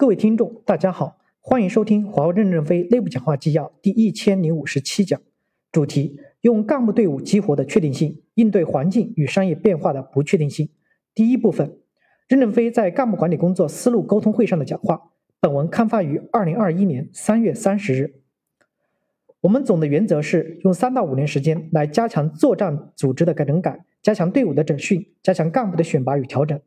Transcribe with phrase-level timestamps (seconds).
[0.00, 5.20] 各位听众，大家好，欢迎收听华为任正非内部讲话纪要第一千零五十七讲，
[5.70, 10.70] 主题：用干部队伍激活的确定性应对环境与商业变化的不确定性。
[11.14, 11.76] 第一部分，
[12.28, 15.10] 任正非在干部管理工作思路沟通会上的讲话。
[15.38, 18.22] 本文刊发于二零二一年三月三十日。
[19.42, 26.58] 我们总的原则是用三到五年时间来加强作战组织的改整改，加强队伍的整训，加强干部的选拔与调整。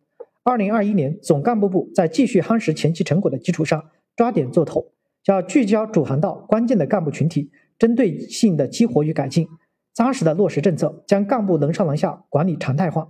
[0.46, 3.82] 二零二一年，总干部部在继续夯实前期成果的基础上，
[4.14, 4.92] 抓点做头，
[5.25, 9.47] 要聚焦主航道关键的干部群体，针对性的激活与改进，
[9.93, 13.10] 扎实的落实政策，将干部能上能下管理常态化。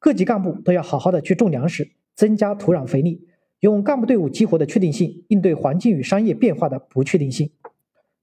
[0.00, 3.28] 各级干部都要好好的去种粮食，增加土壤肥力，
[3.60, 7.52] 用干部队伍激活的确定性应对环境与商业变化的不确定性。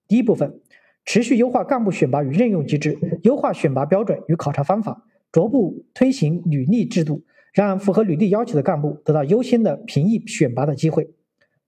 [0.05, 0.60] 第一部分，
[1.05, 7.23] 持续优化干部选拔与任用机制，优化选拔标准与考察方法，逐步推行履历制度。
[7.53, 11.09] 让符合履历要求的干部得到优先的评议选拔的机会。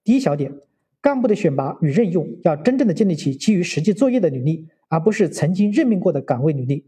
[0.04, 0.52] 第一小点，
[1.00, 6.84] 干部的选拔与任用要真正的建立起基于实际作业的履历，而不是曾经任命过的岗位履历。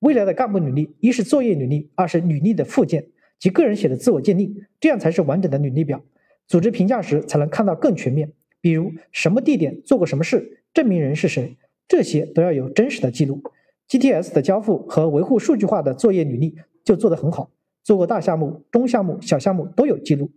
[0.00, 3.06] 未来的干部履历，一是作业履历，二是履历的附件
[3.38, 6.02] 及个人写的自我鉴定，这样才是完整的履历表。
[6.48, 13.42] 组织评价时才能看到更全面，比如什么地点做过什么事，证明人是谁，这些都要有真实的记录。
[13.88, 17.50] GTS 的交付和维护数据化的作业履历就做得很好。
[17.82, 20.30] 做过大项目、中项目、小项目都有记录。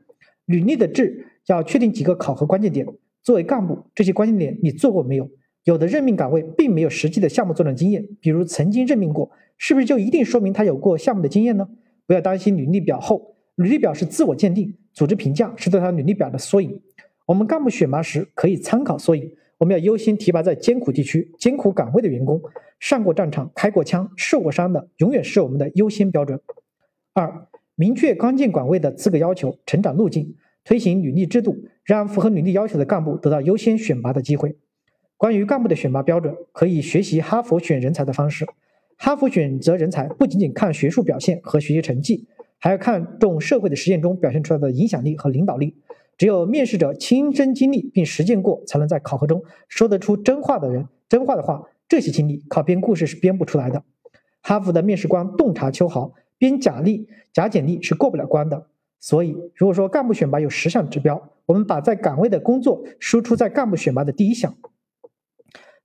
[0.45, 2.87] 履历的质要确定几个考核关键点。
[3.23, 5.29] 作为干部，这些关键点你做过没有？
[5.63, 11.67] 有的任命岗位并没有实际的项目作战经验，比如曾经任命过，是不是就一定说明他有过项目的经验呢？
[12.05, 16.79] 不要担心履历表厚，履历表是自我鉴定，组织评价是对他履历表的缩影。
[17.25, 19.31] 我们干部选拔时可以参考缩影。
[19.57, 22.39] 我们要优先提拔在艰苦地区、艰苦岗位的员工，
[22.79, 26.39] 上过战场、开过枪、受过伤的，永远是我们的优先标准。
[27.15, 30.35] 二、明确关键岗位的资格要求、成长路径，
[30.65, 34.57] 推行履历制度，让符合履历要求的干部得到优先选拔的机会。
[35.15, 38.45] 关于干部的选拔标准，可以学习哈佛选人才的方式。
[38.97, 42.27] 哈佛选择人才不仅仅看学术表现和学习成绩，
[42.59, 45.73] 还要看重社会的实践中表现出来的影响力和领导力。
[46.17, 50.89] 只有面试者亲身经历并实践过，才能在考核中说得出真话的人。
[51.07, 53.83] 真话的话，这些经历靠编故事是编不出来的。
[54.41, 56.11] 哈佛的面试官洞察秋毫。
[56.37, 58.67] 编假历、假简历是过不了关的。
[58.99, 64.55] 所以，如果说干部选拔有十项指标，我们把在岗位的工作输出在干部选拔的第一项。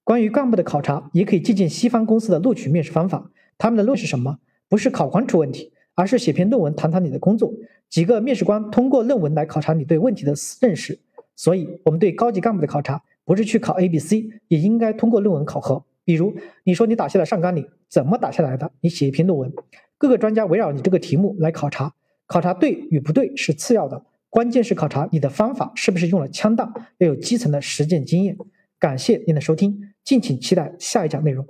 [0.02, 3.30] 关于干部的考察，也可以借鉴西方公司的录取面试方法。
[3.58, 4.38] 他们的论是什么？
[4.68, 7.52] 不是考官出问题，而是写篇论文谈谈你的工作。
[7.88, 10.32] 几个面试官通过论文来考察你对问题的
[10.62, 10.98] 认识。
[11.36, 15.84] 所以，我们对高级干部的考察，不是去考 A、B、C，也应该通过论文考核。
[16.04, 16.34] 比如，
[16.64, 18.72] 你说你打下了上甘岭，怎么打下来的？
[18.80, 19.52] 你写一篇论文。
[20.00, 21.92] 各个专家围绕你这个题目来考察，
[22.26, 28.34] 考察对与不对是次要的，关键是考察你的方法是不是用了枪弹，要有基层的实践经验。
[28.78, 31.46] 感谢您的收听，敬请期待下一讲内容。